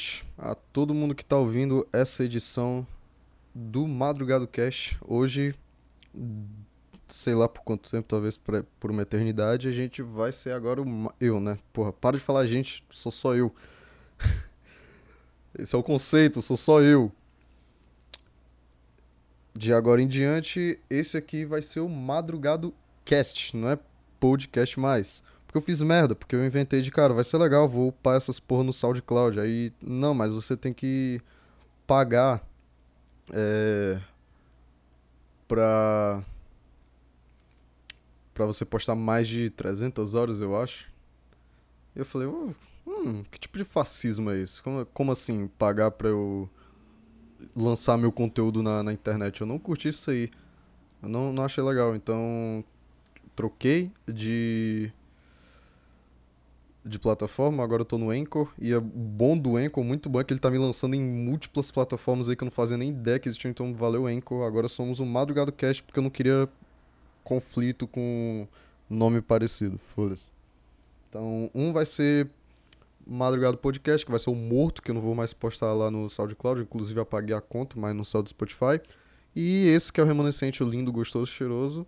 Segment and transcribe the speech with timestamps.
[0.00, 2.86] noite a todo mundo que está ouvindo essa edição
[3.54, 4.96] do Madrugado Cast.
[5.06, 5.54] Hoje,
[7.06, 11.12] sei lá por quanto tempo, talvez por, uma eternidade, a gente vai ser agora o,
[11.20, 11.58] eu, né?
[11.70, 13.54] Porra, para de falar gente, sou só eu.
[15.58, 17.12] Esse é o conceito, sou só eu.
[19.54, 22.72] De agora em diante, esse aqui vai ser o Madrugado
[23.04, 23.78] Cast, não é
[24.18, 25.22] podcast mais.
[25.50, 28.38] Porque eu fiz merda, porque eu inventei de, cara, vai ser legal, vou upar essas
[28.38, 29.40] porra no SoundCloud.
[29.40, 31.20] Aí, não, mas você tem que
[31.88, 32.40] pagar
[33.32, 34.00] é,
[35.48, 36.24] pra,
[38.32, 40.88] pra você postar mais de 300 horas, eu acho.
[41.96, 44.62] Eu falei, hum, que tipo de fascismo é esse?
[44.62, 46.48] Como, como assim, pagar pra eu
[47.56, 49.40] lançar meu conteúdo na, na internet?
[49.40, 50.30] Eu não curti isso aí.
[51.02, 52.64] Eu não, não achei legal, então
[53.34, 54.92] troquei de
[56.84, 60.24] de plataforma, agora eu tô no Anchor, e o bom do Anchor, muito bom, é
[60.24, 63.18] que ele tá me lançando em múltiplas plataformas aí que eu não fazia nem ideia
[63.18, 66.48] que existiam, então valeu Anchor, agora somos o Madrugado Cast, porque eu não queria
[67.22, 68.46] conflito com
[68.88, 70.30] nome parecido, foda-se.
[71.08, 72.30] Então, um vai ser
[73.06, 76.08] Madrugado Podcast, que vai ser o Morto, que eu não vou mais postar lá no
[76.08, 78.80] SoundCloud, inclusive apaguei a conta, mas no céu do Spotify.
[79.34, 81.86] E esse que é o remanescente, o lindo, gostoso, cheiroso,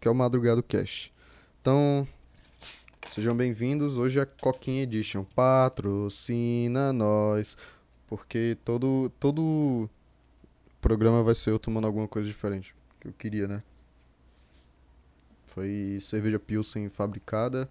[0.00, 1.12] que é o Madrugado Cast.
[1.60, 2.06] Então,
[3.12, 3.96] Sejam bem-vindos.
[3.96, 5.24] Hoje é Coquinha Edition.
[5.24, 7.56] Patrocina nós.
[8.06, 9.88] Porque todo, todo
[10.80, 12.74] programa vai ser eu tomando alguma coisa diferente.
[13.00, 13.62] Que eu queria, né?
[15.46, 17.70] Foi cerveja Pilsen fabricada.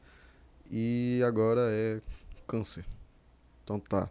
[0.72, 2.02] E agora é
[2.48, 2.86] câncer.
[3.64, 4.10] Então tá.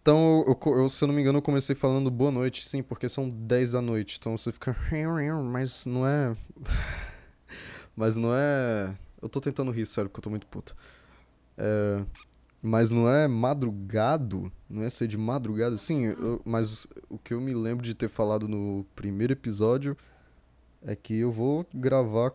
[0.00, 3.08] Então, eu, eu, se eu não me engano, eu comecei falando boa noite, sim, porque
[3.08, 4.18] são 10 da noite.
[4.20, 4.76] Então você fica.
[5.50, 6.36] Mas não é.
[7.96, 10.76] Mas não é eu tô tentando rir, sério, porque eu tô muito puto.
[11.56, 12.04] É,
[12.62, 14.50] mas não é madrugado?
[14.68, 15.76] Não é ser de madrugada?
[15.78, 19.96] Sim, eu, mas o que eu me lembro de ter falado no primeiro episódio
[20.82, 22.32] é que eu vou gravar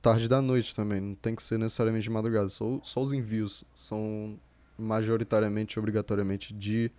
[0.00, 1.00] tarde da noite também.
[1.00, 2.48] Não tem que ser necessariamente de madrugada.
[2.48, 4.38] Só, só os envios são
[4.76, 6.90] majoritariamente, obrigatoriamente de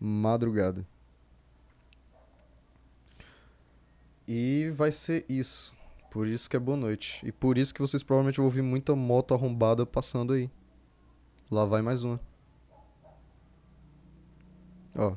[0.00, 0.86] madrugada.
[4.26, 5.74] E vai ser isso.
[6.14, 7.20] Por isso que é boa noite.
[7.26, 10.48] E por isso que vocês provavelmente vão ouvir muita moto arrombada passando aí.
[11.50, 12.20] Lá vai mais uma.
[14.94, 15.16] Ó.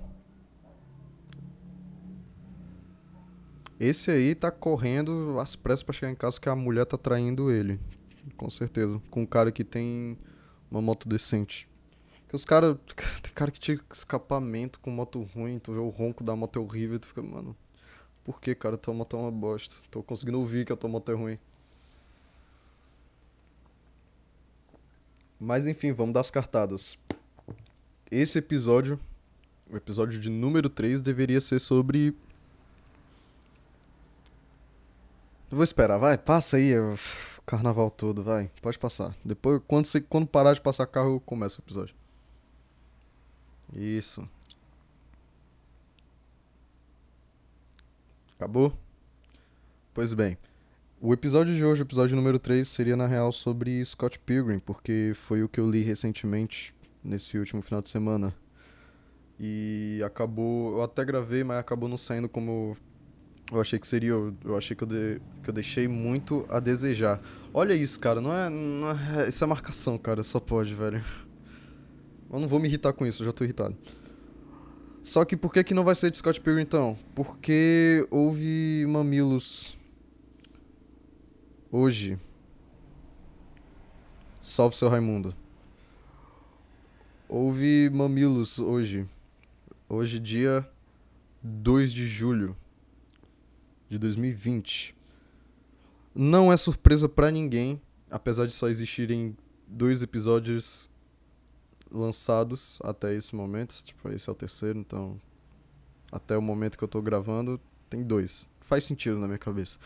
[3.80, 7.52] Esse aí tá correndo às pressas pra chegar em casa que a mulher tá traindo
[7.52, 7.80] ele.
[8.36, 9.00] Com certeza.
[9.12, 10.18] Com um cara que tem
[10.72, 11.70] uma moto decente.
[12.28, 12.76] Que os caras.
[13.22, 16.60] Tem cara que tinha escapamento com moto ruim, tu vê o ronco da moto é
[16.60, 17.56] horrível e tu fica, mano.
[18.28, 18.78] Por que, cara?
[18.78, 19.78] Tua moto é uma bosta.
[19.90, 21.40] Tô conseguindo ouvir que a tua moto é ruim.
[25.40, 27.00] Mas enfim, vamos dar as cartadas.
[28.12, 29.00] Esse episódio,
[29.72, 32.14] o episódio de número 3, deveria ser sobre.
[35.50, 37.00] vou esperar, vai, passa aí o
[37.46, 39.16] carnaval todo, vai, pode passar.
[39.24, 41.96] Depois, quando, você, quando parar de passar carro, eu começo o episódio.
[43.74, 44.28] Isso.
[48.38, 48.72] Acabou?
[49.96, 50.38] Pois bem.
[51.02, 55.42] O episódio de hoje, episódio número 3, seria na real sobre Scott Pilgrim, porque foi
[55.42, 56.72] o que eu li recentemente,
[57.04, 58.32] nesse último final de semana.
[59.40, 60.74] E acabou.
[60.74, 62.78] Eu até gravei, mas acabou não saindo como
[63.52, 64.12] eu achei que seria.
[64.12, 67.20] Eu, eu achei que eu, de, que eu deixei muito a desejar.
[67.52, 68.22] Olha isso, cara.
[68.22, 69.30] Não é, não é.
[69.30, 70.24] Isso é marcação, cara.
[70.24, 71.04] Só pode, velho.
[72.32, 73.76] Eu não vou me irritar com isso, eu já tô irritado.
[75.08, 76.98] Só que por que, que não vai ser de Scott Pilgrim então?
[77.16, 79.78] Porque houve mamilos
[81.72, 82.20] hoje.
[84.42, 85.34] Salve seu Raimundo.
[87.30, 89.08] Houve mamilos hoje.
[89.88, 90.70] Hoje, dia
[91.42, 92.54] 2 de julho
[93.88, 94.94] de 2020.
[96.14, 97.82] Não é surpresa para ninguém,
[98.12, 100.90] apesar de só existirem dois episódios
[101.92, 103.76] lançados até esse momento.
[103.84, 105.20] Tipo, esse é o terceiro, então.
[106.12, 108.50] Até o momento que eu tô gravando, tem dois.
[108.62, 109.78] Faz sentido na minha cabeça.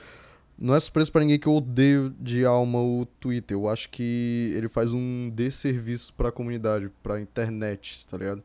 [0.57, 3.57] Não é surpresa para ninguém que eu odeio de alma o Twitter.
[3.57, 8.43] Eu acho que ele faz um desserviço pra comunidade, pra internet, tá ligado?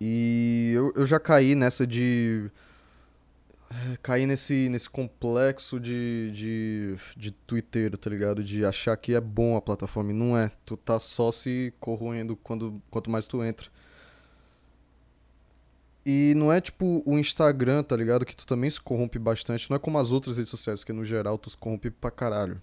[0.00, 2.50] E eu, eu já caí nessa de
[4.02, 8.42] cair nesse, nesse complexo de, de, de Twitter, tá ligado?
[8.42, 10.10] De achar que é bom a plataforma.
[10.10, 10.50] E não é.
[10.64, 13.68] Tu tá só se corroendo quando, quanto mais tu entra.
[16.04, 18.24] E não é tipo o Instagram, tá ligado?
[18.24, 19.68] Que tu também se corrompe bastante.
[19.70, 22.60] Não é como as outras redes sociais, que no geral tu se corrompe pra caralho.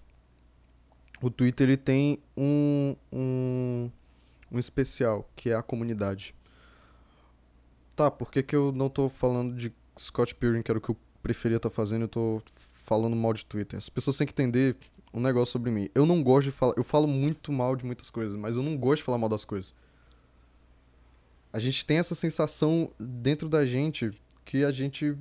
[1.20, 3.90] O Twitter ele tem um, um,
[4.52, 6.34] um especial, que é a comunidade.
[7.96, 10.90] Tá, por que, que eu não tô falando de Scott Pilgrim, que era o que
[10.90, 12.42] eu preferia estar tá fazendo, eu tô
[12.72, 13.78] falando mal de Twitter?
[13.78, 14.76] As pessoas têm que entender
[15.12, 15.88] um negócio sobre mim.
[15.94, 16.74] Eu não gosto de falar.
[16.76, 19.44] Eu falo muito mal de muitas coisas, mas eu não gosto de falar mal das
[19.44, 19.74] coisas.
[21.52, 24.10] A gente tem essa sensação dentro da gente
[24.44, 25.16] que a gente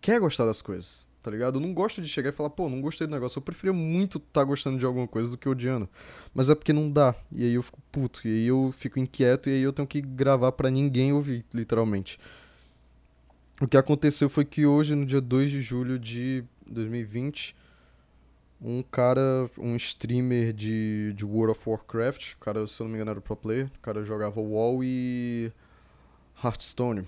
[0.00, 1.56] quer gostar das coisas, tá ligado?
[1.56, 3.38] Eu não gosto de chegar e falar, pô, não gostei do negócio.
[3.38, 5.88] Eu preferia muito estar tá gostando de alguma coisa do que odiando.
[6.34, 7.14] Mas é porque não dá.
[7.30, 8.26] E aí eu fico puto.
[8.26, 9.48] E aí eu fico inquieto.
[9.48, 12.18] E aí eu tenho que gravar para ninguém ouvir, literalmente.
[13.62, 17.54] O que aconteceu foi que hoje, no dia 2 de julho de 2020,
[18.60, 22.96] um cara, um streamer de, de World of Warcraft, o cara, se eu não me
[22.96, 25.52] engano, era pro player, o cara jogava WoW e
[26.42, 27.06] Hearthstone.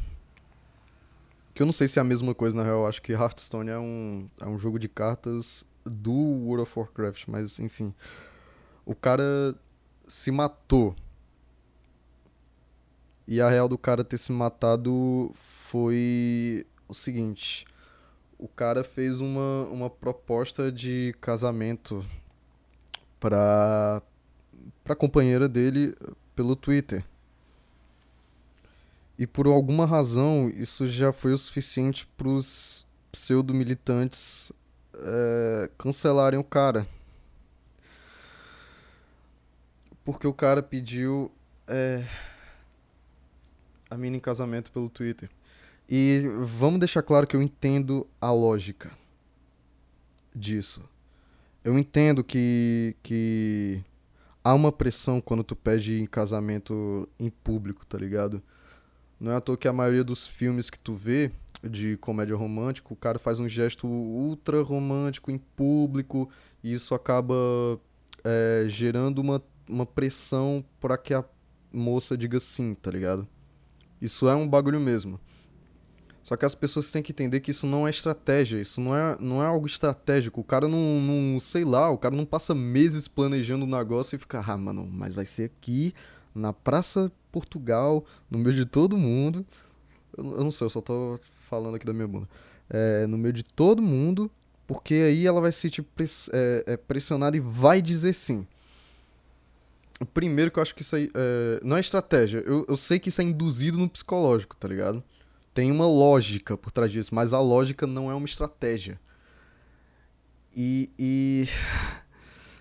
[1.52, 3.70] Que eu não sei se é a mesma coisa, na real, eu acho que Hearthstone
[3.70, 7.92] é um, é um jogo de cartas do World of Warcraft, mas enfim.
[8.86, 9.56] O cara
[10.06, 10.94] se matou.
[13.26, 15.34] E a real do cara ter se matado
[15.74, 17.66] foi o seguinte
[18.38, 22.06] o cara fez uma, uma proposta de casamento
[23.18, 24.00] pra,
[24.84, 25.96] pra companheira dele
[26.36, 27.04] pelo Twitter.
[29.18, 34.52] E por alguma razão, isso já foi o suficiente pros pseudo-militantes
[34.94, 36.86] é, cancelarem o cara.
[40.04, 41.32] Porque o cara pediu
[41.66, 42.06] é,
[43.90, 45.28] a mina em casamento pelo Twitter.
[45.88, 48.90] E vamos deixar claro que eu entendo a lógica
[50.34, 50.82] disso.
[51.62, 53.82] Eu entendo que, que
[54.42, 58.42] há uma pressão quando tu pede em casamento em público, tá ligado?
[59.18, 61.30] Não é à toa que a maioria dos filmes que tu vê
[61.62, 66.28] de comédia romântica, o cara faz um gesto ultra romântico em público
[66.62, 67.34] e isso acaba
[68.22, 71.24] é, gerando uma, uma pressão para que a
[71.72, 73.26] moça diga sim, tá ligado?
[74.00, 75.18] Isso é um bagulho mesmo.
[76.24, 79.14] Só que as pessoas têm que entender que isso não é estratégia, isso não é,
[79.20, 80.40] não é algo estratégico.
[80.40, 84.16] O cara não, não, sei lá, o cara não passa meses planejando o um negócio
[84.16, 85.92] e fica, ah, mano, mas vai ser aqui,
[86.34, 89.44] na Praça Portugal, no meio de todo mundo.
[90.16, 92.26] Eu, eu não sei, eu só tô falando aqui da minha bunda.
[92.70, 94.30] É, no meio de todo mundo,
[94.66, 98.46] porque aí ela vai se tipo, press, é, é, pressionada e vai dizer sim.
[100.14, 102.42] Primeiro que eu acho que isso aí é, não é estratégia.
[102.46, 105.04] Eu, eu sei que isso é induzido no psicológico, tá ligado?
[105.54, 109.00] Tem uma lógica por trás disso, mas a lógica não é uma estratégia.
[110.54, 111.48] E, e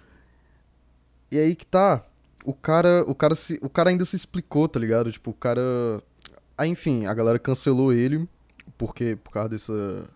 [1.32, 2.06] e aí que tá,
[2.46, 5.12] o cara, o cara se, o cara ainda se explicou, tá ligado?
[5.12, 5.62] Tipo, o cara,
[6.56, 8.30] aí enfim, a galera cancelou ele
[8.78, 10.08] porque por causa dessa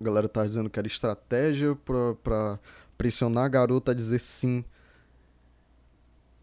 [0.00, 2.58] a galera tá dizendo que era estratégia pra, pra
[2.96, 4.64] pressionar a garota a dizer sim.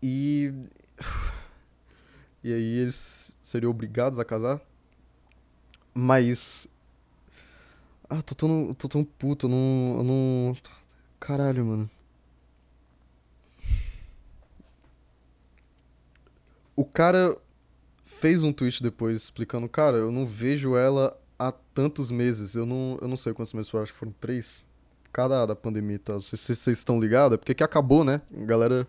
[0.01, 0.53] E
[2.43, 4.59] e aí eles seriam obrigados a casar?
[5.93, 6.67] Mas.
[8.09, 10.57] Ah, tô tão, tô tão puto, eu não, eu não.
[11.19, 11.89] Caralho, mano.
[16.75, 17.37] O cara
[18.05, 22.55] fez um tweet depois explicando, cara, eu não vejo ela há tantos meses.
[22.55, 24.65] Eu não, eu não sei quantos meses foram, acho que foram três.
[25.11, 26.19] Cada da pandemia e tal.
[26.19, 28.21] Vocês estão ligados, é porque que acabou, né?
[28.35, 28.87] A galera.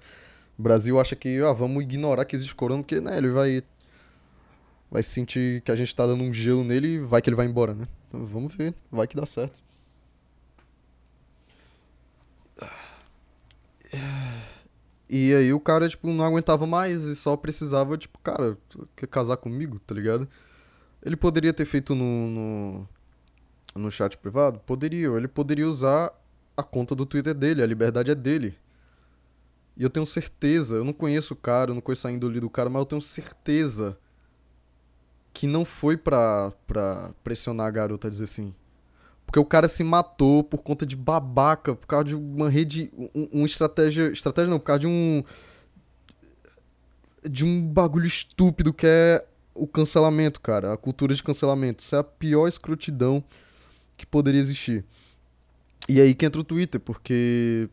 [0.57, 3.63] Brasil acha que, ah, vamos ignorar que existe corona, porque, né, ele vai
[4.95, 7.47] vai sentir que a gente tá dando um gelo nele e vai que ele vai
[7.47, 7.89] embora, né?
[8.07, 9.61] Então, vamos ver, vai que dá certo.
[15.11, 18.57] E aí o cara, tipo, não aguentava mais e só precisava, tipo, cara,
[18.95, 20.29] quer casar comigo, tá ligado?
[21.03, 22.89] Ele poderia ter feito no, no,
[23.75, 24.61] no chat privado?
[24.61, 25.09] Poderia.
[25.09, 26.13] Ele poderia usar
[26.57, 28.57] a conta do Twitter dele, a liberdade é dele.
[29.77, 32.49] E eu tenho certeza, eu não conheço o cara, eu não conheço a índole do
[32.49, 33.99] cara, mas eu tenho certeza
[35.35, 38.55] que não foi pra, pra pressionar a garota a dizer sim.
[39.27, 42.91] Porque o cara se matou por conta de babaca, por causa de uma rede.
[42.97, 44.13] Um, uma estratégia.
[44.13, 45.25] Estratégia não, por causa de um.
[47.29, 50.73] De um bagulho estúpido que é o cancelamento, cara.
[50.73, 51.83] A cultura de cancelamento.
[51.83, 53.25] Isso é a pior escrotidão
[53.97, 54.85] que poderia existir.
[55.89, 57.69] E aí que entra o Twitter, porque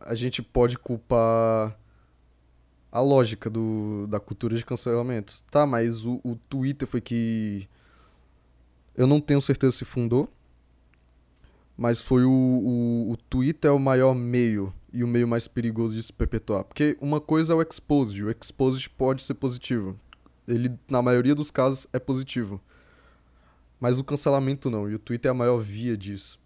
[0.00, 1.78] a gente pode culpar
[2.90, 5.42] a lógica do, da cultura de cancelamento.
[5.50, 7.68] Tá, mas o, o Twitter foi que.
[8.96, 10.28] Eu não tenho certeza se fundou.
[11.76, 15.94] Mas foi o, o, o Twitter é o maior meio e o meio mais perigoso
[15.94, 16.64] de se perpetuar.
[16.64, 18.24] Porque uma coisa é o exposed.
[18.24, 19.98] O exposed pode ser positivo.
[20.46, 22.60] Ele, na maioria dos casos, é positivo.
[23.78, 24.90] Mas o cancelamento não.
[24.90, 26.40] E o Twitter é a maior via disso.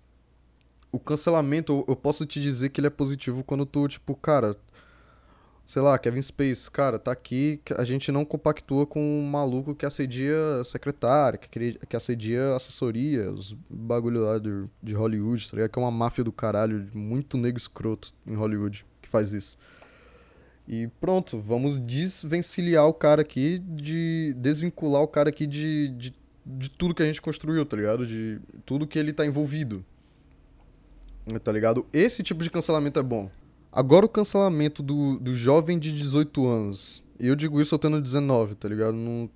[0.90, 4.54] O cancelamento, eu posso te dizer que ele é positivo quando tu, tipo, cara,
[5.64, 9.86] sei lá, Kevin Space, cara, tá aqui, a gente não compactua com um maluco que
[9.86, 15.70] assedia secretária, que, que assedia assessoria, os bagulho lá de, de Hollywood, tá ligado?
[15.70, 19.56] Que é uma máfia do caralho, muito negro escroto em Hollywood que faz isso.
[20.66, 26.14] E pronto, vamos desvencilhar o cara aqui, de desvincular o cara aqui de, de,
[26.46, 28.06] de tudo que a gente construiu, tá ligado?
[28.06, 29.84] De tudo que ele tá envolvido.
[31.42, 31.86] Tá ligado?
[31.92, 33.30] Esse tipo de cancelamento é bom.
[33.72, 37.02] Agora o cancelamento do, do jovem de 18 anos.
[37.18, 38.92] E eu digo isso eu tendo 19, tá ligado?
[38.92, 39.30] Não.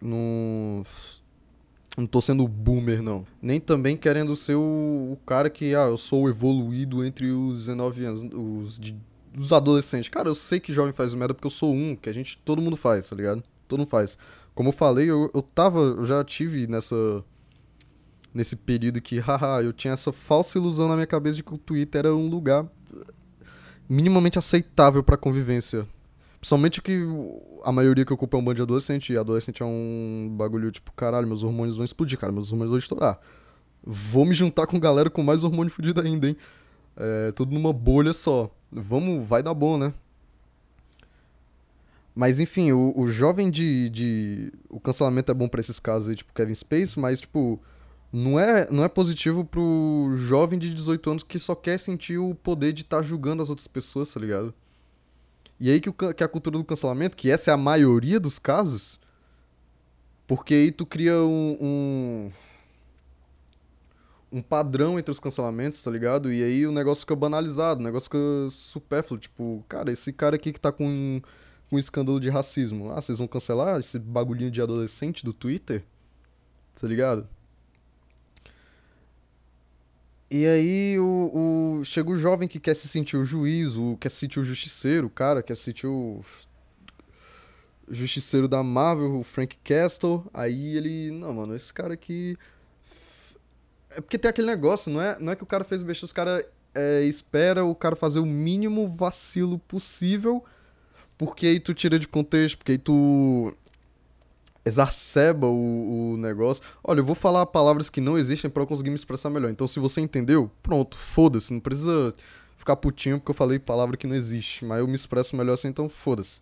[0.00, 0.82] Não.
[1.96, 3.24] Não tô sendo boomer, não.
[3.40, 8.04] Nem também querendo ser o, o cara que, ah, eu sou evoluído entre os 19
[8.04, 8.94] anos, os, de,
[9.34, 10.10] os adolescentes.
[10.10, 12.60] Cara, eu sei que jovem faz merda porque eu sou um, que a gente, todo
[12.60, 13.42] mundo faz, tá ligado?
[13.66, 14.18] Todo mundo faz.
[14.54, 17.24] Como eu falei, eu, eu tava, eu já tive nessa
[18.34, 21.58] nesse período que, haha, eu tinha essa falsa ilusão na minha cabeça de que o
[21.58, 22.66] Twitter era um lugar
[23.88, 25.86] minimamente aceitável para convivência.
[26.40, 27.04] Principalmente que
[27.64, 30.92] a maioria que ocupa é um bando de adolescente, e adolescente é um bagulho tipo,
[30.92, 33.18] caralho, meus hormônios vão explodir, cara, meus hormônios vão estourar.
[33.82, 36.36] Vou me juntar com galera com mais hormônio fudido ainda, hein?
[36.96, 38.50] É, tudo numa bolha só.
[38.70, 39.92] Vamos, vai dar bom, né?
[42.14, 44.52] Mas enfim, o, o jovem de, de.
[44.70, 47.60] O cancelamento é bom para esses casos aí, tipo Kevin Space, mas tipo
[48.12, 52.34] não é, não é positivo pro jovem de 18 anos que só quer sentir o
[52.34, 54.54] poder de estar tá julgando as outras pessoas, tá ligado?
[55.58, 58.38] E aí que, o, que a cultura do cancelamento, que essa é a maioria dos
[58.38, 58.98] casos,
[60.26, 62.32] porque aí tu cria um, um,
[64.38, 66.32] um padrão entre os cancelamentos, tá ligado?
[66.32, 69.18] E aí o negócio fica banalizado, o negócio fica supérfluo.
[69.18, 71.22] Tipo, cara, esse cara aqui que tá com,
[71.70, 72.92] com um escândalo de racismo.
[72.92, 75.82] Ah, vocês vão cancelar esse bagulhinho de adolescente do Twitter?
[76.80, 77.26] Tá ligado?
[80.30, 84.10] E aí o, o, chega o jovem que quer se sentir o juiz, o, quer
[84.10, 86.20] se sentir o justiceiro, o cara, quer se sentir o
[87.88, 90.24] justiceiro da Marvel, o Frank Castle.
[90.34, 92.36] Aí ele, não, mano, esse cara aqui
[93.96, 96.12] é porque tem aquele negócio, não é, não é que o cara fez besteira, os
[96.12, 100.44] cara é, espera o cara fazer o mínimo vacilo possível,
[101.16, 103.56] porque aí tu tira de contexto, porque aí tu
[104.66, 106.62] exacerba o, o negócio.
[106.82, 109.48] Olha, eu vou falar palavras que não existem para eu conseguir me expressar melhor.
[109.50, 111.52] Então, se você entendeu, pronto, foda-se.
[111.52, 112.12] Não precisa
[112.56, 114.64] ficar putinho porque eu falei palavra que não existe.
[114.64, 116.40] Mas eu me expresso melhor assim, então foda-se.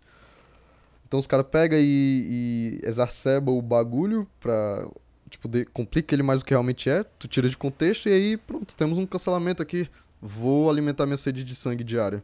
[1.07, 4.87] Então os caras pegam e, e exacerba o bagulho pra.
[5.29, 7.03] Tipo, de, complica ele mais do que realmente é.
[7.03, 9.87] Tu tira de contexto e aí, pronto, temos um cancelamento aqui.
[10.19, 12.23] Vou alimentar minha sede de sangue diária.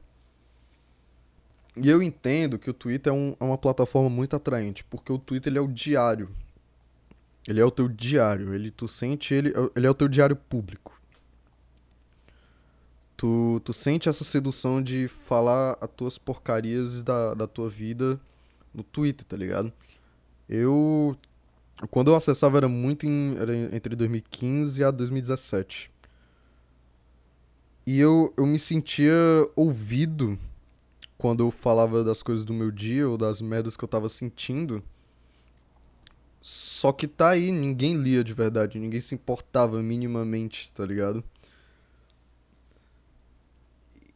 [1.76, 5.18] E eu entendo que o Twitter é, um, é, uma plataforma muito atraente, porque o
[5.18, 6.30] Twitter ele é o diário.
[7.48, 11.00] Ele é o teu diário, ele tu sente ele, ele é o teu diário público.
[13.18, 18.20] Tu, tu sente essa sedução de falar as tuas porcarias da, da tua vida
[18.74, 19.72] no Twitter, tá ligado?
[20.50, 21.18] Eu
[21.90, 25.92] quando eu acessava era muito em, era entre 2015 a 2017.
[27.88, 29.14] E eu, eu me sentia
[29.56, 30.38] ouvido
[31.22, 34.82] quando eu falava das coisas do meu dia ou das merdas que eu tava sentindo.
[36.42, 41.24] Só que tá aí, ninguém lia de verdade, ninguém se importava minimamente, tá ligado?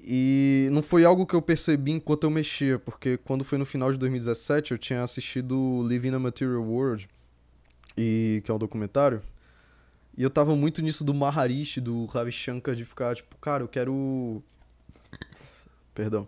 [0.01, 3.91] E não foi algo que eu percebi enquanto eu mexia, porque quando foi no final
[3.91, 7.07] de 2017 eu tinha assistido Living a Material World,
[7.95, 9.21] e, que é um documentário,
[10.17, 13.67] e eu tava muito nisso do Maharishi, do Ravi Shankar, de ficar tipo, cara, eu
[13.67, 14.41] quero.
[15.93, 16.27] Perdão.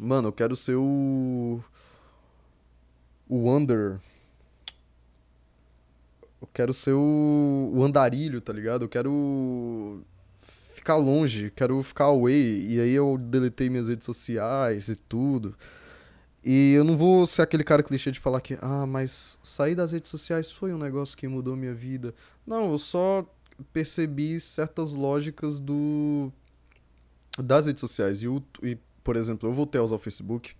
[0.00, 1.62] Mano, eu quero ser o.
[3.28, 4.00] O Wanderer.
[6.40, 8.84] Eu quero ser o, o andarilho, tá ligado?
[8.84, 10.02] Eu quero
[10.74, 12.66] ficar longe, quero ficar away.
[12.68, 15.56] E aí eu deletei minhas redes sociais e tudo.
[16.44, 19.92] E eu não vou ser aquele cara clichê de falar que, ah, mas sair das
[19.92, 22.12] redes sociais foi um negócio que mudou minha vida.
[22.44, 23.24] Não, eu só
[23.72, 26.32] percebi certas lógicas do
[27.38, 28.20] das redes sociais.
[28.22, 30.54] E, o, e por exemplo, eu voltei a usar o Facebook,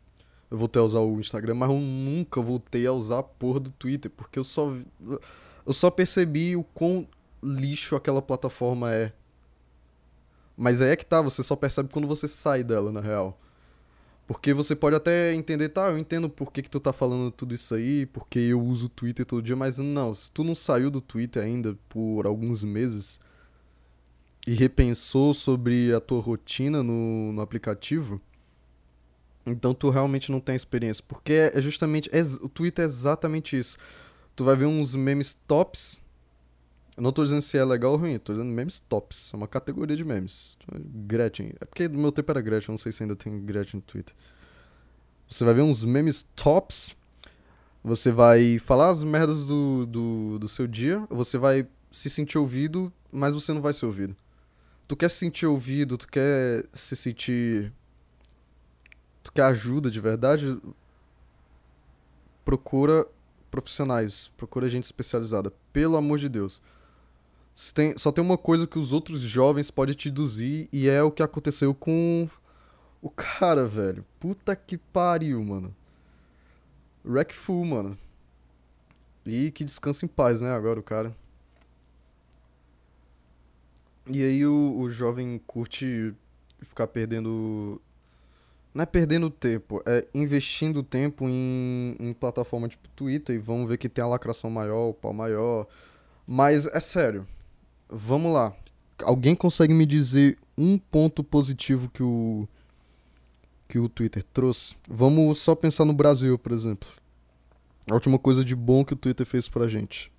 [0.50, 3.70] eu voltei a usar o Instagram, mas eu nunca voltei a usar a porra do
[3.70, 4.72] Twitter, porque eu só
[5.64, 7.06] eu só percebi o quão
[7.42, 9.12] lixo aquela plataforma é.
[10.56, 13.38] Mas aí é que tá, você só percebe quando você sai dela, na real.
[14.26, 17.54] Porque você pode até entender, tá, eu entendo por que, que tu tá falando tudo
[17.54, 20.90] isso aí, porque eu uso o Twitter todo dia, mas não, se tu não saiu
[20.90, 23.18] do Twitter ainda por alguns meses
[24.46, 28.20] e repensou sobre a tua rotina no, no aplicativo,
[29.46, 31.04] então tu realmente não tem experiência.
[31.06, 32.08] Porque é justamente.
[32.12, 33.76] É, o Twitter é exatamente isso.
[34.34, 36.00] Tu vai ver uns memes tops
[36.96, 39.32] Eu não tô dizendo se é legal ou ruim, tô dizendo memes tops.
[39.32, 40.56] É uma categoria de memes.
[41.06, 41.52] Gretchen.
[41.60, 44.14] É porque no meu tempo era Gretchen, não sei se ainda tem Gretchen no Twitter.
[45.28, 46.94] Você vai ver uns memes tops.
[47.82, 51.04] Você vai falar as merdas do, do, do seu dia.
[51.10, 54.14] Você vai se sentir ouvido, mas você não vai ser ouvido.
[54.86, 57.72] Tu quer se sentir ouvido, tu quer se sentir.
[59.22, 60.58] Tu quer ajuda de verdade?
[62.44, 63.06] Procura
[63.50, 65.52] profissionais, procura gente especializada.
[65.72, 66.60] Pelo amor de Deus.
[67.74, 71.10] Tem, só tem uma coisa que os outros jovens podem te induzir e é o
[71.10, 72.28] que aconteceu com
[73.02, 74.04] o cara, velho.
[74.18, 75.74] Puta que pariu, mano.
[77.04, 77.98] Wreckful, mano.
[79.26, 81.14] E que descansa em paz, né, agora o cara.
[84.06, 86.14] E aí o, o jovem curte
[86.62, 87.80] ficar perdendo.
[88.74, 93.76] Não é perdendo tempo, é investindo tempo em, em plataforma tipo Twitter e vamos ver
[93.76, 95.66] que tem a lacração maior, o pau maior.
[96.26, 97.26] Mas é sério,
[97.88, 98.54] vamos lá.
[99.02, 102.48] Alguém consegue me dizer um ponto positivo que o
[103.68, 104.76] que o Twitter trouxe?
[104.86, 106.88] Vamos só pensar no Brasil, por exemplo.
[107.90, 110.12] A última coisa de bom que o Twitter fez pra gente.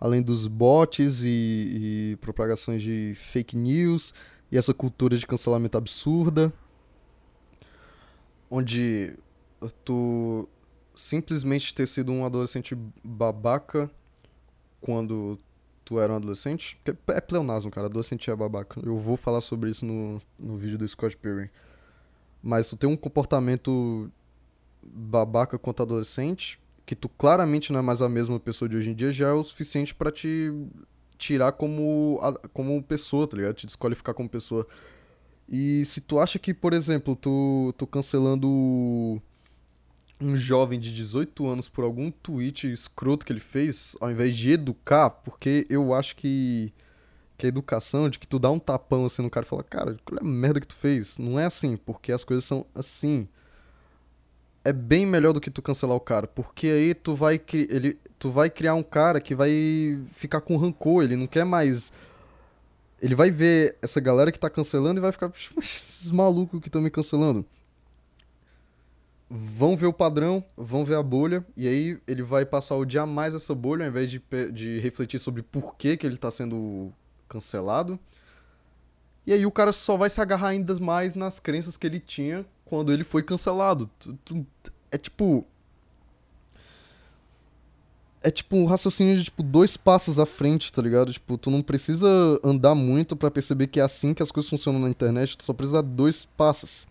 [0.00, 1.28] Além dos bots e,
[2.10, 4.12] e propagações de fake news
[4.50, 6.52] e essa cultura de cancelamento absurda,
[8.54, 9.12] onde
[9.84, 10.48] tu
[10.94, 13.90] simplesmente ter sido um adolescente babaca
[14.80, 15.36] quando
[15.84, 16.80] tu era um adolescente.
[17.08, 17.88] É pleonasmo, cara.
[17.88, 18.80] Adolescente é babaca.
[18.84, 21.50] Eu vou falar sobre isso no, no vídeo do Scott Pilgrim.
[22.40, 24.08] Mas tu tem um comportamento
[24.84, 28.94] babaca quanto adolescente, que tu claramente não é mais a mesma pessoa de hoje em
[28.94, 30.52] dia, já é o suficiente para te
[31.18, 32.20] tirar como,
[32.52, 33.54] como pessoa, tá ligado?
[33.54, 34.66] Te desqualificar como pessoa.
[35.48, 38.48] E se tu acha que, por exemplo, tu, tu cancelando
[40.20, 44.52] um jovem de 18 anos por algum tweet escroto que ele fez, ao invés de
[44.52, 46.72] educar, porque eu acho que
[47.36, 49.96] que a educação, de que tu dá um tapão assim no cara e fala, cara,
[50.04, 51.18] qual é a merda que tu fez?
[51.18, 53.28] Não é assim, porque as coisas são assim.
[54.64, 58.30] É bem melhor do que tu cancelar o cara, porque aí tu vai, ele, tu
[58.30, 59.50] vai criar um cara que vai
[60.14, 61.92] ficar com rancor, ele não quer mais.
[63.00, 66.80] Ele vai ver essa galera que tá cancelando e vai ficar, esses malucos que estão
[66.80, 67.44] me cancelando.
[69.28, 73.04] Vão ver o padrão, vão ver a bolha, e aí ele vai passar o dia
[73.04, 76.92] mais essa bolha, ao invés de, de refletir sobre por que, que ele tá sendo
[77.28, 77.98] cancelado.
[79.26, 82.44] E aí o cara só vai se agarrar ainda mais nas crenças que ele tinha
[82.64, 83.90] quando ele foi cancelado.
[84.90, 85.46] É tipo.
[88.24, 91.12] É tipo um raciocínio de tipo dois passos à frente, tá ligado?
[91.12, 92.08] Tipo, tu não precisa
[92.42, 95.52] andar muito para perceber que é assim que as coisas funcionam na internet, tu só
[95.52, 96.88] precisa dar dois passos.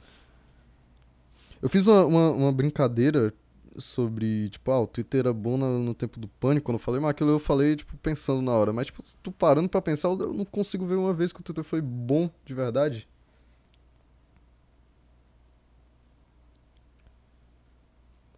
[1.61, 3.33] Eu fiz uma, uma, uma brincadeira
[3.77, 6.99] sobre, tipo, ah, o Twitter era bom no, no tempo do pânico, quando eu falei,
[6.99, 8.71] mas aquilo eu falei, tipo, pensando na hora.
[8.71, 11.63] Mas, tipo, tu parando pra pensar, eu não consigo ver uma vez que o Twitter
[11.63, 13.07] foi bom de verdade.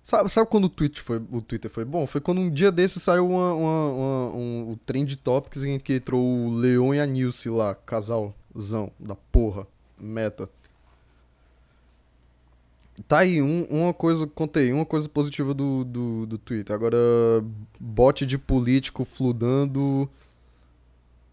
[0.06, 2.06] Sabe, sabe quando o, tweet foi, o Twitter foi bom?
[2.06, 5.96] Foi quando um dia desse saiu uma, uma, uma um, um Trend Topics em que
[5.96, 9.66] entrou o Leon e a Nilce lá, casalzão da porra,
[9.98, 10.48] meta.
[13.08, 16.76] Tá aí, um, uma coisa, contei, uma coisa positiva do, do, do Twitter.
[16.76, 16.98] Agora,
[17.80, 20.08] bot de político fludando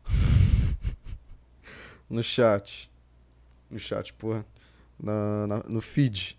[2.08, 2.90] no chat.
[3.70, 4.46] No chat, porra.
[4.98, 6.38] Na, na, no feed.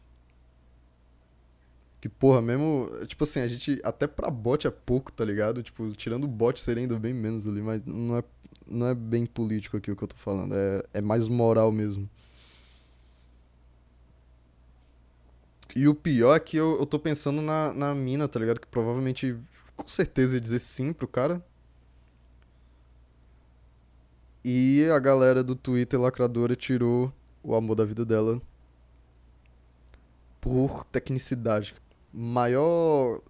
[2.04, 2.90] Que, porra, mesmo.
[3.08, 3.80] Tipo assim, a gente.
[3.82, 5.64] Até pra bot é pouco, tá ligado?
[5.64, 8.24] Tipo, tirando o bot seria ainda bem menos ali, mas não é,
[8.68, 10.54] não é bem político aqui o que eu tô falando.
[10.54, 12.10] É, é mais moral mesmo.
[15.74, 18.60] E o pior é que eu, eu tô pensando na, na mina, tá ligado?
[18.60, 19.38] Que provavelmente,
[19.78, 21.42] com certeza, ia dizer sim pro cara.
[24.44, 28.42] E a galera do Twitter lacradora tirou o amor da vida dela
[30.42, 31.74] por tecnicidade.
[32.14, 33.22] Maior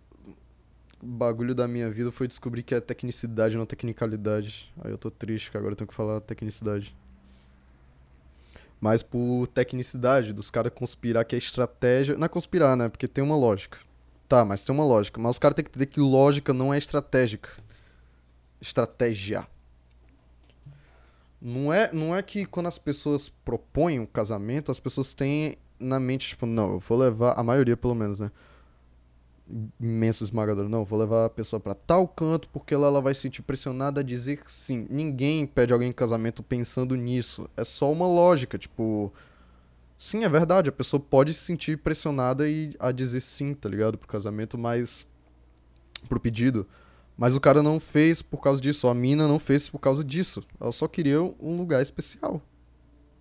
[1.01, 4.71] bagulho da minha vida foi descobrir que é tecnicidade, não tecnicalidade.
[4.83, 6.95] Aí eu tô triste, que agora eu tenho que falar tecnicidade
[8.83, 12.17] mas por tecnicidade dos caras conspirar que é estratégia.
[12.17, 12.89] Não é conspirar, né?
[12.89, 13.77] Porque tem uma lógica.
[14.27, 15.21] Tá, mas tem uma lógica.
[15.21, 17.49] Mas os caras têm que entender que lógica não é estratégica.
[18.59, 19.47] Estratégia.
[21.41, 25.97] Não é, não é que quando as pessoas propõem um casamento, as pessoas têm na
[25.97, 28.31] mente, tipo, não, eu vou levar, a maioria pelo menos, né?
[29.79, 30.69] Imensa esmagadora.
[30.69, 34.01] Não, vou levar a pessoa para tal canto porque ela, ela vai se sentir pressionada
[34.01, 34.87] a dizer sim.
[34.89, 37.49] Ninguém pede alguém em casamento pensando nisso.
[37.55, 39.11] É só uma lógica, tipo.
[39.97, 43.97] Sim, é verdade, a pessoa pode se sentir pressionada e a dizer sim, tá ligado?
[43.97, 45.07] Pro casamento, mas.
[46.09, 46.67] pro pedido.
[47.15, 50.43] Mas o cara não fez por causa disso, a mina não fez por causa disso.
[50.59, 52.41] Ela só queria um lugar especial.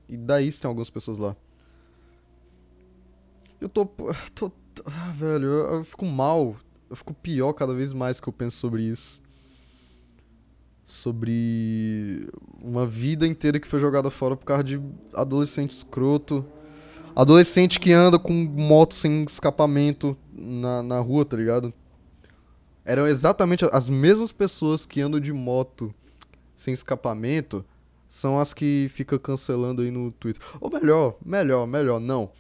[0.09, 1.37] E daí tem algumas pessoas lá.
[3.61, 3.87] Eu tô.
[4.35, 4.51] tô
[4.87, 6.57] ah, velho, eu, eu fico mal.
[6.89, 9.21] Eu fico pior cada vez mais que eu penso sobre isso.
[10.85, 12.29] Sobre
[12.61, 14.81] uma vida inteira que foi jogada fora por causa de
[15.15, 16.45] adolescente escroto.
[17.15, 21.73] Adolescente que anda com moto sem escapamento na, na rua, tá ligado?
[22.85, 25.95] Eram exatamente as mesmas pessoas que andam de moto
[26.57, 27.65] sem escapamento
[28.09, 30.43] são as que fica cancelando aí no Twitter.
[30.61, 32.31] Ou melhor, melhor, melhor, não.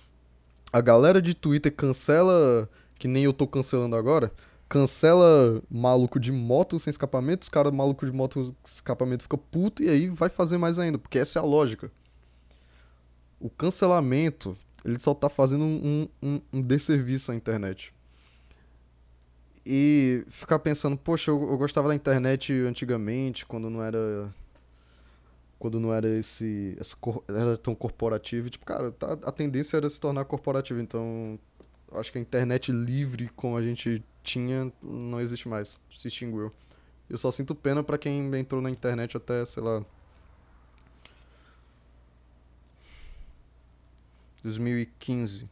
[0.72, 4.32] A galera de Twitter cancela, que nem eu tô cancelando agora,
[4.68, 9.82] cancela maluco de moto sem escapamento, os caras maluco de moto sem escapamento fica puto
[9.82, 11.90] e aí vai fazer mais ainda, porque essa é a lógica.
[13.38, 17.92] O cancelamento, ele só tá fazendo um, um, um desserviço à internet
[19.64, 24.32] e ficar pensando, poxa, eu, eu, gostava da internet antigamente, quando não era.
[25.62, 26.76] Quando não era esse.
[26.76, 26.96] Essa,
[27.28, 28.50] era tão corporativo.
[28.50, 30.80] Tipo, cara, tá, a tendência era se tornar corporativo.
[30.80, 31.38] Então,
[31.92, 35.78] acho que a internet livre, como a gente tinha, não existe mais.
[35.94, 36.52] Se extinguiu.
[37.08, 39.84] Eu só sinto pena para quem entrou na internet até, sei lá.
[44.42, 45.48] 2015.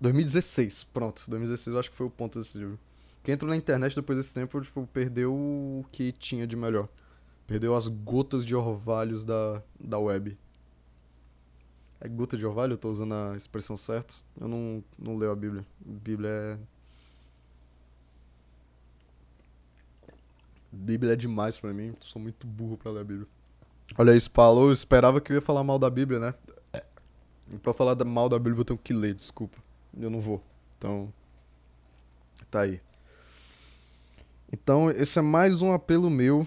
[0.00, 1.24] 2016, pronto.
[1.26, 2.78] 2016 eu acho que foi o ponto desse livro.
[3.24, 6.88] Quem entrou na internet depois desse tempo, tipo, perdeu o que tinha de melhor.
[7.46, 10.36] Perdeu as gotas de orvalhos da, da web.
[12.00, 12.74] É gota de orvalho?
[12.74, 14.14] Eu tô usando a expressão certa.
[14.40, 15.64] Eu não, não leio a Bíblia.
[15.80, 16.58] Bíblia é.
[20.72, 21.94] Bíblia é demais pra mim.
[22.00, 23.26] Sou muito burro pra ler a Bíblia.
[23.96, 24.66] Olha isso, falou.
[24.66, 26.34] Eu esperava que eu ia falar mal da Bíblia, né?
[27.52, 29.58] E pra falar mal da Bíblia eu tenho que ler, desculpa.
[29.98, 30.42] Eu não vou.
[30.76, 31.12] Então.
[32.50, 32.80] Tá aí.
[34.52, 36.46] Então, esse é mais um apelo meu.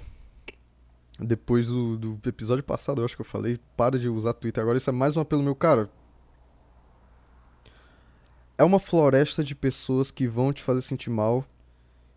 [1.20, 4.78] Depois do, do episódio passado, eu acho que eu falei, para de usar Twitter agora.
[4.78, 5.90] Isso é mais um apelo meu, cara.
[8.58, 11.46] É uma floresta de pessoas que vão te fazer sentir mal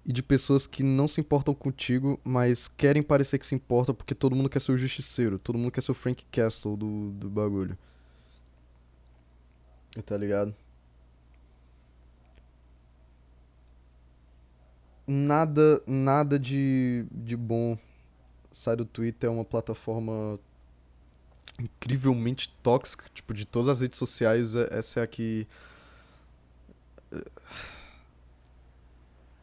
[0.04, 4.14] e de pessoas que não se importam contigo, mas querem parecer que se importam porque
[4.14, 7.28] todo mundo quer ser o justiceiro, todo mundo quer ser o Frank Castle do, do
[7.28, 7.76] bagulho.
[10.06, 10.54] Tá ligado?
[15.10, 17.76] nada nada de, de bom
[18.50, 19.28] sai do Twitter.
[19.28, 20.38] É uma plataforma
[21.58, 23.04] incrivelmente tóxica.
[23.14, 25.46] Tipo, de todas as redes sociais, é, essa é a que.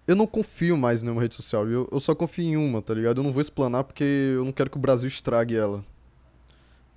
[0.07, 1.67] Eu não confio mais em nenhuma rede social.
[1.67, 3.19] Eu, eu só confio em uma, tá ligado?
[3.19, 5.83] Eu não vou explanar porque eu não quero que o Brasil estrague ela.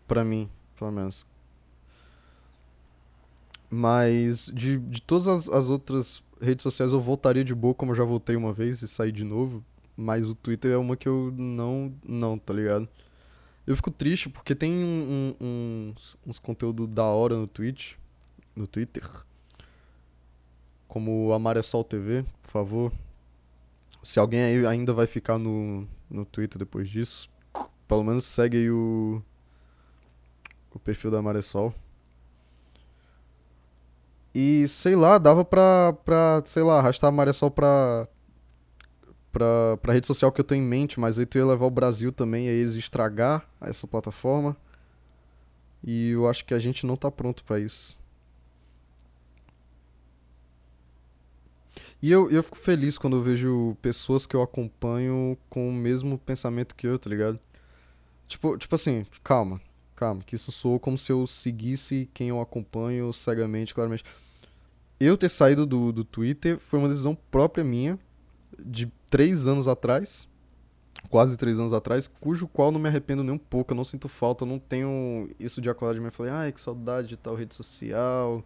[0.06, 1.26] Pra mim, pelo menos.
[3.68, 7.96] Mas de, de todas as, as outras redes sociais eu voltaria de boa, como eu
[7.96, 9.64] já voltei uma vez e saí de novo.
[10.00, 11.92] Mas o Twitter é uma que eu não.
[12.02, 12.88] Não, tá ligado?
[13.66, 17.96] Eu fico triste porque tem um, um, uns, uns conteúdos da hora no Twitch.
[18.56, 19.04] No Twitter.
[20.88, 22.92] Como a Maressol TV, por favor.
[24.02, 27.28] Se alguém aí ainda vai ficar no, no Twitter depois disso,
[27.86, 29.22] pelo menos segue aí o,
[30.74, 31.74] o perfil da Maressol.
[34.34, 38.08] E sei lá, dava pra, pra sei lá, arrastar a maré só pra,
[39.32, 41.70] pra, pra rede social que eu tenho em mente, mas aí tu ia levar o
[41.70, 44.56] Brasil também, aí eles estragar essa plataforma.
[45.82, 47.98] E eu acho que a gente não tá pronto para isso.
[52.02, 56.18] E eu, eu fico feliz quando eu vejo pessoas que eu acompanho com o mesmo
[56.18, 57.38] pensamento que eu, tá ligado?
[58.26, 59.60] Tipo, tipo assim, calma
[60.00, 64.02] calma, que isso soou como se eu seguisse quem eu acompanho cegamente, claramente.
[64.98, 67.98] Eu ter saído do, do Twitter foi uma decisão própria minha,
[68.58, 70.26] de três anos atrás,
[71.10, 74.08] quase três anos atrás, cujo qual não me arrependo nem um pouco, eu não sinto
[74.08, 77.34] falta, eu não tenho isso de acordar de mim falei, ai, que saudade de tal
[77.34, 78.44] rede social,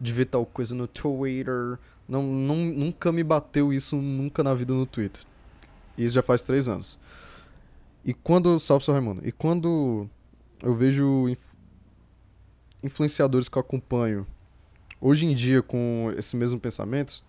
[0.00, 1.78] de ver tal coisa no Twitter.
[2.08, 5.22] Não, não, nunca me bateu isso nunca na vida no Twitter.
[5.98, 6.98] Isso já faz três anos.
[8.04, 8.60] E quando.
[8.60, 9.26] Salve, seu Raimundo.
[9.26, 10.08] E quando
[10.62, 11.40] eu vejo inf
[12.82, 14.24] influenciadores que eu acompanho
[15.00, 17.24] hoje em dia com esse mesmo pensamento,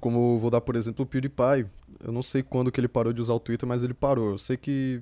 [0.00, 1.66] como vou dar por exemplo o PewDiePie.
[2.02, 4.32] Eu não sei quando que ele parou de usar o Twitter, mas ele parou.
[4.32, 5.00] Eu sei que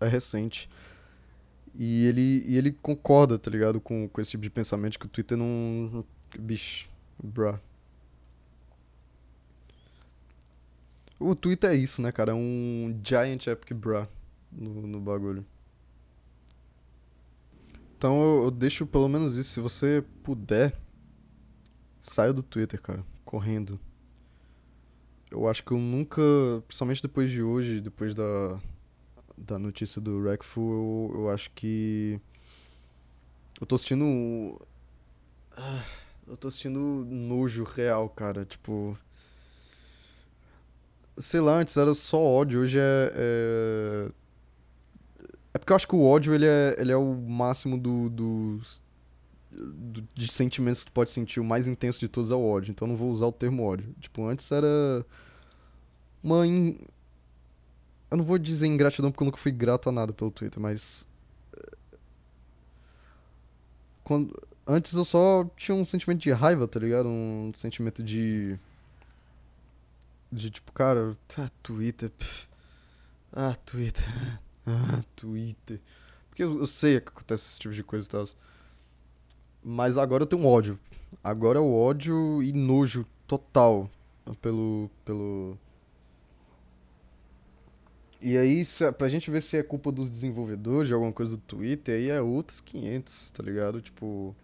[0.00, 0.68] é recente.
[1.74, 3.80] E ele, e ele concorda, tá ligado?
[3.80, 6.04] Com, com esse tipo de pensamento que o Twitter não.
[6.38, 6.88] Bicho,
[7.22, 7.58] bruh.
[11.18, 12.32] O Twitter é isso, né, cara?
[12.32, 14.06] É um giant epic bruh
[14.50, 15.46] no, no bagulho.
[17.96, 19.50] Então eu, eu, deixo pelo menos isso.
[19.50, 20.76] Se você puder,
[22.00, 23.04] saia do Twitter, cara.
[23.24, 23.78] Correndo.
[25.32, 26.20] Eu acho que eu nunca,
[26.68, 28.60] principalmente depois de hoje, depois da,
[29.36, 32.20] da notícia do Wreckful, eu, eu acho que.
[33.60, 34.60] Eu tô assistindo.
[35.56, 35.84] ah,
[36.26, 38.44] Eu tô assistindo nojo real, cara.
[38.44, 38.96] Tipo.
[41.18, 43.12] Sei lá, antes era só ódio, hoje é.
[43.14, 44.08] É,
[45.54, 48.80] é porque eu acho que o ódio ele é, ele é o máximo do, dos-
[48.80, 48.81] do-
[50.14, 51.40] de sentimentos que tu pode sentir.
[51.40, 52.70] O mais intenso de todos é o ódio.
[52.70, 53.94] Então não vou usar o termo ódio.
[54.00, 55.04] Tipo, antes era.
[56.22, 56.46] Uma.
[56.46, 56.78] in-
[58.10, 61.06] Eu não vou dizer ingratidão porque eu nunca fui grato a nada pelo Twitter, mas.
[64.04, 64.40] Quando...
[64.66, 67.08] Antes eu só tinha um sentimento de raiva, tá ligado?
[67.08, 68.56] Um sentimento de.
[70.30, 72.10] De tipo, cara, ah, Twitter.
[72.10, 72.46] pff.
[73.32, 74.04] Ah, Twitter.
[74.64, 75.80] Ah, Twitter.
[76.28, 78.24] Porque eu, eu sei que acontece esse tipo de coisa e tal.
[79.64, 80.78] Mas agora eu tenho ódio.
[81.22, 83.88] Agora é o ódio e nojo total
[84.40, 84.90] pelo.
[85.04, 85.56] pelo.
[88.20, 88.62] E aí,
[88.96, 92.20] pra gente ver se é culpa dos desenvolvedores de alguma coisa do Twitter, aí é
[92.20, 93.80] outros 500, tá ligado?
[93.80, 94.34] Tipo.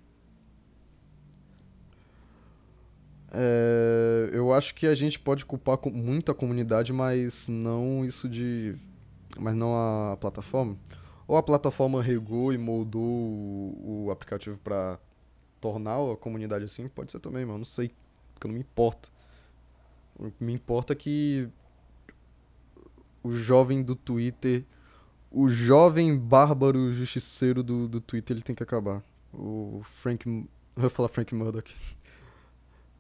[3.31, 8.29] É, eu acho que a gente pode culpar com- muito a comunidade, mas não isso
[8.29, 8.75] de.
[9.39, 9.75] Mas não
[10.13, 10.77] a plataforma.
[11.27, 14.99] Ou a plataforma regou e moldou o, o aplicativo pra
[15.61, 17.59] tornar a comunidade assim, pode ser também, mano.
[17.59, 17.91] Não sei,
[18.35, 19.13] porque eu não me importo.
[20.19, 21.49] O que me importa é que
[23.23, 24.65] o jovem do Twitter,
[25.31, 29.03] o jovem bárbaro justiceiro do, do Twitter, ele tem que acabar.
[29.33, 30.27] O Frank.
[30.27, 31.75] Eu vou falar Frank Murdoch.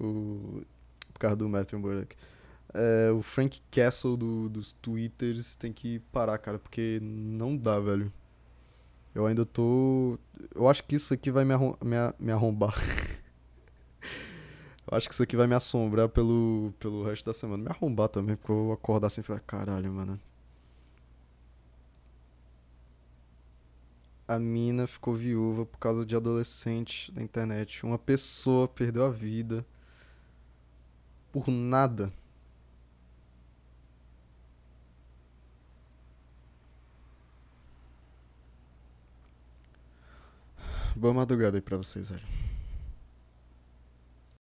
[0.00, 0.62] O.
[1.12, 2.14] Por causa do Matthew Murdoch.
[2.72, 8.12] É, o Frank Castle do, dos Twitters tem que parar, cara, porque não dá, velho.
[9.18, 10.16] Eu ainda tô.
[10.54, 12.76] Eu acho que isso aqui vai me, arrom me, me arrombar.
[14.88, 17.64] eu acho que isso aqui vai me assombrar pelo, pelo resto da semana.
[17.64, 20.20] Me arrombar também, porque eu vou acordar assim e falar, caralho, mano.
[24.28, 27.84] A mina ficou viúva por causa de adolescente na internet.
[27.84, 29.66] Uma pessoa perdeu a vida
[31.32, 32.12] por nada.
[40.98, 42.37] Boa madrugada aí pra vocês, velho.